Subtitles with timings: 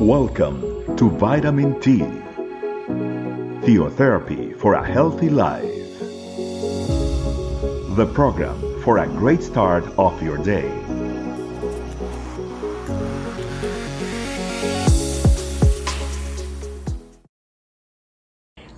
[0.00, 1.98] Welcome to Vitamin T,
[3.66, 5.64] Theotherapy for a Healthy Life.
[7.96, 10.70] The program for a great start of your day.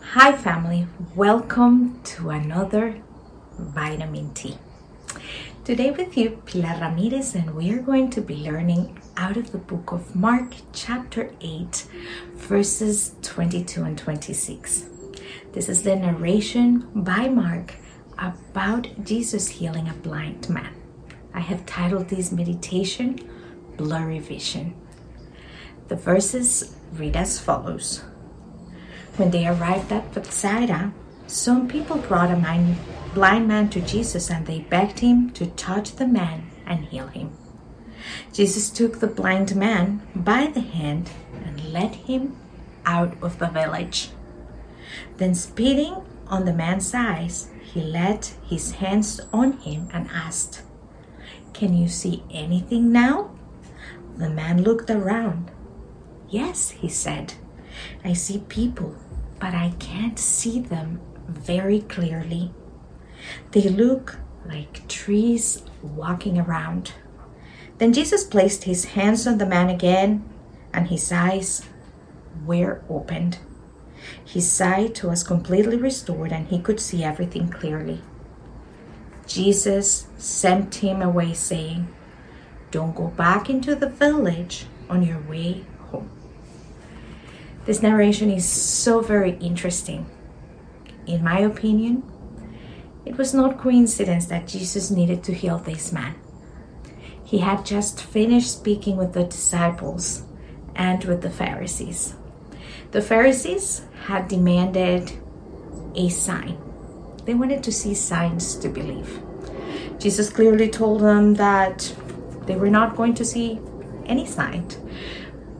[0.00, 0.86] Hi, family.
[1.14, 3.02] Welcome to another
[3.58, 4.56] Vitamin T.
[5.70, 9.58] Today, with you, Pilar Ramirez, and we are going to be learning out of the
[9.58, 11.86] book of Mark, chapter 8,
[12.34, 14.86] verses 22 and 26.
[15.52, 17.74] This is the narration by Mark
[18.18, 20.74] about Jesus healing a blind man.
[21.32, 23.20] I have titled this meditation
[23.76, 24.74] Blurry Vision.
[25.86, 28.02] The verses read as follows
[29.18, 30.92] When they arrived at Bethsaida,
[31.30, 32.76] some people brought a
[33.14, 37.30] blind man to Jesus and they begged him to touch the man and heal him.
[38.32, 41.10] Jesus took the blind man by the hand
[41.44, 42.36] and led him
[42.84, 44.10] out of the village.
[45.18, 50.62] Then, spitting on the man's eyes, he laid his hands on him and asked,
[51.52, 53.30] Can you see anything now?
[54.16, 55.52] The man looked around.
[56.28, 57.34] Yes, he said,
[58.04, 58.96] I see people,
[59.38, 61.00] but I can't see them
[61.30, 62.52] very clearly.
[63.52, 66.92] They look like trees walking around.
[67.78, 70.28] Then Jesus placed his hands on the man again,
[70.72, 71.62] and his eyes
[72.44, 73.38] were opened.
[74.24, 78.00] His sight was completely restored, and he could see everything clearly.
[79.26, 81.88] Jesus sent him away, saying,
[82.70, 86.10] Don't go back into the village on your way home.
[87.64, 90.06] This narration is so very interesting.
[91.10, 92.04] In my opinion,
[93.04, 96.14] it was not coincidence that Jesus needed to heal this man.
[97.24, 100.22] He had just finished speaking with the disciples
[100.76, 102.14] and with the Pharisees.
[102.92, 105.12] The Pharisees had demanded
[105.96, 106.56] a sign.
[107.24, 109.20] They wanted to see signs to believe.
[109.98, 111.92] Jesus clearly told them that
[112.46, 113.58] they were not going to see
[114.06, 114.68] any sign.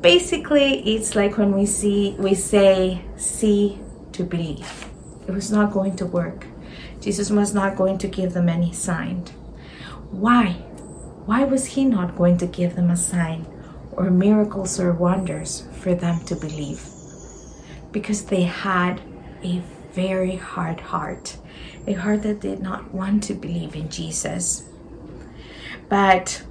[0.00, 3.78] Basically, it's like when we see we say see
[4.12, 4.85] to believe.
[5.26, 6.46] It was not going to work.
[7.00, 9.24] Jesus was not going to give them any sign.
[10.10, 10.52] Why?
[11.26, 13.46] Why was he not going to give them a sign
[13.92, 16.84] or miracles or wonders for them to believe?
[17.90, 19.00] Because they had
[19.42, 21.36] a very hard heart,
[21.86, 24.68] a heart that did not want to believe in Jesus.
[25.88, 26.44] But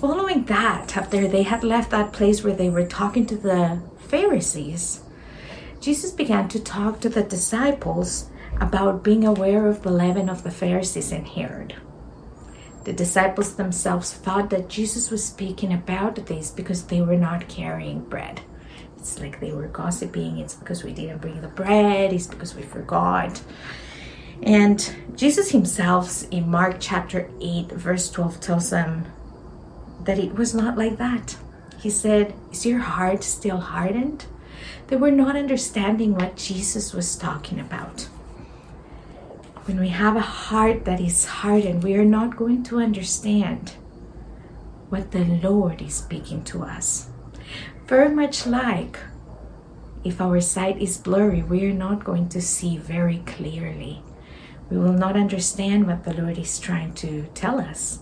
[0.00, 5.03] following that, after they had left that place where they were talking to the Pharisees,
[5.84, 10.50] Jesus began to talk to the disciples about being aware of the leaven of the
[10.50, 11.76] Pharisees and Herod.
[12.84, 18.00] The disciples themselves thought that Jesus was speaking about this because they were not carrying
[18.00, 18.40] bread.
[18.96, 20.38] It's like they were gossiping.
[20.38, 22.14] It's because we didn't bring the bread.
[22.14, 23.42] It's because we forgot.
[24.42, 29.04] And Jesus himself in Mark chapter 8, verse 12, tells them
[30.04, 31.36] that it was not like that.
[31.78, 34.24] He said, Is your heart still hardened?
[34.86, 38.08] They were not understanding what Jesus was talking about
[39.66, 43.70] when we have a heart that is hardened, we are not going to understand
[44.90, 47.08] what the Lord is speaking to us.
[47.86, 48.98] Very much like
[50.04, 54.02] if our sight is blurry, we are not going to see very clearly.
[54.68, 58.00] We will not understand what the Lord is trying to tell us.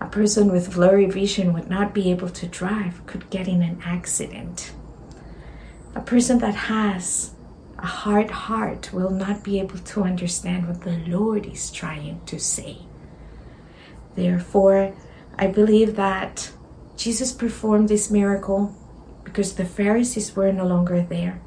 [0.00, 3.82] A person with blurry vision would not be able to drive, could get in an
[3.84, 4.72] accident.
[5.98, 7.32] A person that has
[7.76, 12.38] a hard heart will not be able to understand what the Lord is trying to
[12.38, 12.82] say.
[14.14, 14.94] Therefore,
[15.36, 16.52] I believe that
[16.96, 18.76] Jesus performed this miracle
[19.24, 21.40] because the Pharisees were no longer there.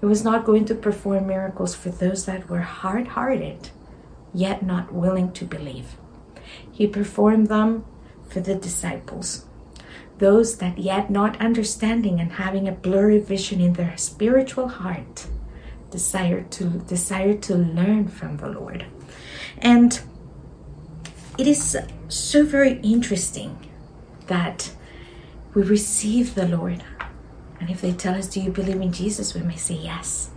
[0.00, 3.70] He was not going to perform miracles for those that were hard hearted,
[4.34, 5.94] yet not willing to believe.
[6.72, 7.84] He performed them
[8.28, 9.46] for the disciples,
[10.22, 15.26] those that yet not understanding and having a blurry vision in their spiritual heart
[15.90, 16.64] desire to
[16.94, 18.86] desire to learn from the Lord.
[19.58, 20.00] And
[21.36, 21.76] it is
[22.06, 23.68] so very interesting
[24.28, 24.70] that
[25.54, 26.84] we receive the Lord.
[27.58, 29.34] And if they tell us, Do you believe in Jesus?
[29.34, 30.30] we may say yes.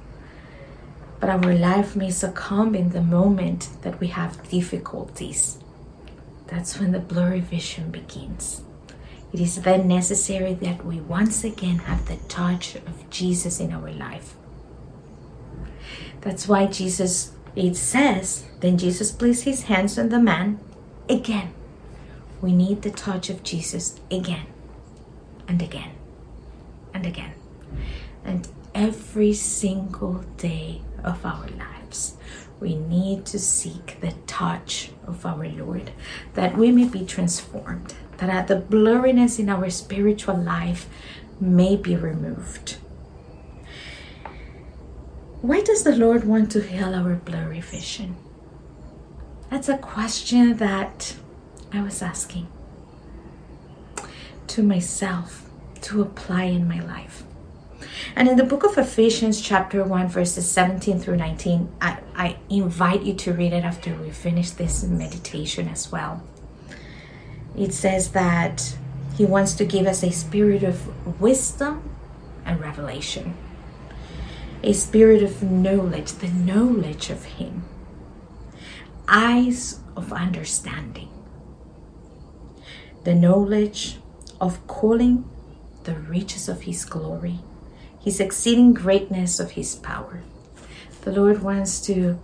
[1.19, 5.59] But our life may succumb in the moment that we have difficulties.
[6.47, 8.63] That's when the blurry vision begins.
[9.33, 13.91] It is then necessary that we once again have the touch of Jesus in our
[13.91, 14.35] life.
[16.21, 20.59] That's why Jesus, it says, then Jesus placed his hands on the man
[21.09, 21.53] again.
[22.41, 24.47] We need the touch of Jesus again
[25.47, 25.91] and again
[26.93, 27.33] and again.
[28.23, 32.15] And every single day of our lives,
[32.59, 35.91] we need to seek the touch of our Lord
[36.33, 40.87] that we may be transformed, that the blurriness in our spiritual life
[41.39, 42.77] may be removed.
[45.41, 48.15] Why does the Lord want to heal our blurry vision?
[49.49, 51.15] That's a question that
[51.71, 52.47] I was asking
[54.47, 55.49] to myself
[55.81, 57.23] to apply in my life.
[58.15, 63.03] And in the book of Ephesians, chapter 1, verses 17 through 19, I, I invite
[63.03, 66.23] you to read it after we finish this meditation as well.
[67.57, 68.77] It says that
[69.17, 71.89] He wants to give us a spirit of wisdom
[72.45, 73.35] and revelation,
[74.63, 77.63] a spirit of knowledge, the knowledge of Him,
[79.07, 81.09] eyes of understanding,
[83.03, 83.99] the knowledge
[84.41, 85.29] of calling
[85.83, 87.39] the riches of His glory
[88.05, 90.21] his exceeding greatness of his power.
[91.01, 92.19] The Lord wants to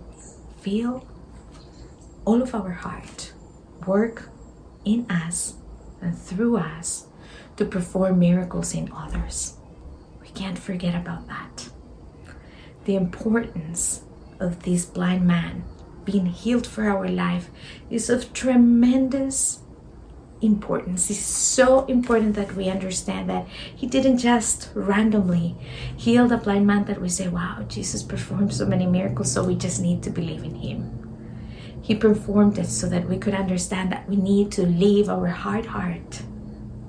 [0.60, 1.04] feel
[2.24, 3.32] all of our heart,
[3.84, 4.28] work
[4.84, 5.54] in us
[6.00, 7.06] and through us
[7.56, 9.56] to perform miracles in others.
[10.20, 11.68] We can't forget about that.
[12.84, 14.02] The importance
[14.40, 15.64] of this blind man
[16.04, 17.48] being healed for our life
[17.90, 19.60] is of tremendous
[20.40, 21.08] importance.
[21.10, 25.54] It's so important that we understand that He didn't just randomly
[25.96, 29.54] heal the blind man that we say, wow, Jesus performed so many miracles, so we
[29.54, 31.01] just need to believe in Him.
[31.82, 35.66] He performed it so that we could understand that we need to leave our hard
[35.66, 36.22] heart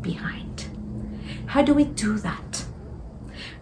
[0.01, 0.69] behind.
[1.47, 2.65] How do we do that?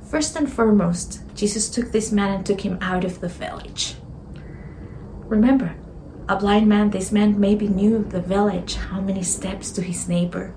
[0.03, 3.95] First and foremost, Jesus took this man and took him out of the village.
[5.25, 5.73] Remember,
[6.27, 10.53] a blind man, this man maybe knew the village, how many steps to his neighbor,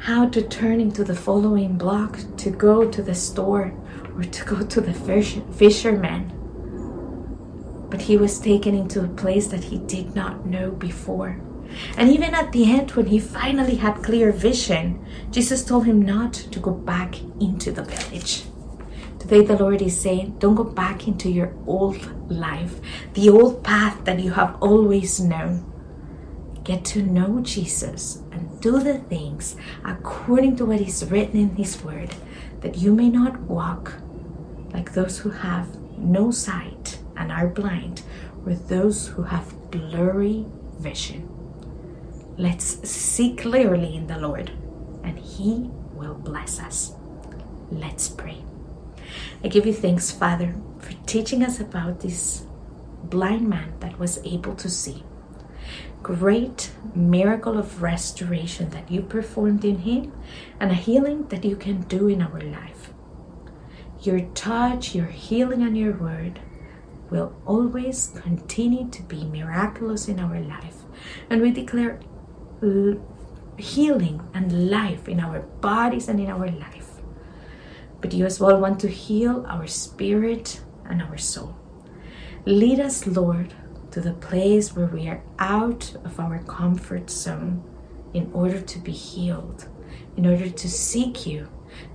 [0.00, 3.72] how to turn into the following block to go to the store
[4.16, 6.32] or to go to the fish, fisherman.
[7.90, 11.40] But he was taken into a place that he did not know before.
[11.96, 16.32] And even at the end, when he finally had clear vision, Jesus told him not
[16.32, 18.44] to go back into the village.
[19.18, 22.80] Today, the Lord is saying, don't go back into your old life,
[23.14, 25.72] the old path that you have always known.
[26.62, 31.82] Get to know Jesus and do the things according to what is written in His
[31.82, 32.14] Word,
[32.60, 33.94] that you may not walk
[34.72, 36.75] like those who have no sight
[37.16, 38.02] and are blind,
[38.44, 40.46] or those who have blurry
[40.78, 41.28] vision.
[42.38, 44.52] Let's see clearly in the Lord,
[45.02, 46.92] and He will bless us.
[47.70, 48.44] Let's pray.
[49.42, 52.44] I give you thanks, Father, for teaching us about this
[53.04, 55.04] blind man that was able to see.
[56.02, 60.12] Great miracle of restoration that you performed in him
[60.60, 62.92] and a healing that you can do in our life.
[64.02, 66.40] Your touch, your healing, and your word
[67.10, 70.76] will always continue to be miraculous in our life.
[71.30, 72.00] And we declare
[73.56, 76.96] healing and life in our bodies and in our life
[78.00, 81.56] but you as well want to heal our spirit and our soul.
[82.44, 83.54] Lead us, Lord,
[83.90, 87.64] to the place where we are out of our comfort zone
[88.14, 89.66] in order to be healed,
[90.16, 91.48] in order to seek you,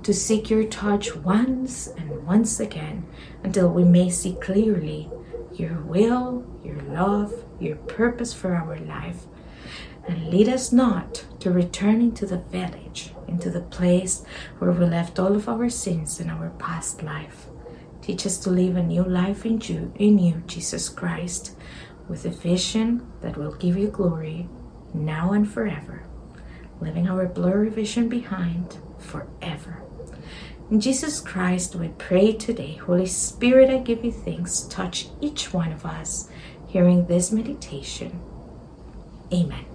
[0.03, 3.05] to seek your touch once and once again
[3.43, 5.09] until we may see clearly
[5.53, 9.25] your will, your love, your purpose for our life.
[10.07, 14.23] And lead us not to returning to the village into the place
[14.59, 17.47] where we left all of our sins in our past life.
[18.01, 21.55] Teach us to live a new life in you, in you, Jesus Christ,
[22.07, 24.49] with a vision that will give you glory
[24.93, 26.03] now and forever,
[26.81, 29.60] leaving our blurry vision behind forever.
[30.77, 32.75] Jesus Christ, we pray today.
[32.75, 34.61] Holy Spirit, I give you thanks.
[34.61, 36.29] Touch each one of us
[36.67, 38.21] hearing this meditation.
[39.33, 39.65] Amen.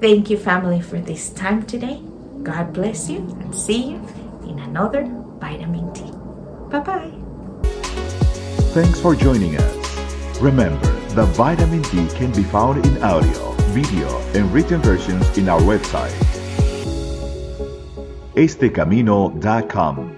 [0.00, 2.00] Thank you, family, for this time today.
[2.44, 3.96] God bless you and see you
[4.44, 5.04] in another
[5.40, 6.04] Vitamin T.
[6.70, 7.12] Bye bye.
[8.74, 10.40] Thanks for joining us.
[10.40, 15.60] Remember, the Vitamin T can be found in audio, video, and written versions in our
[15.60, 16.14] website,
[18.38, 20.14] estecamino.com.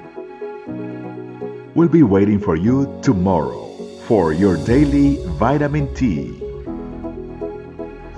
[1.74, 3.66] We'll be waiting for you tomorrow
[4.06, 6.38] for your daily Vitamin T.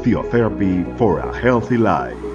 [0.03, 2.32] Theotherapy for a Healthy Life.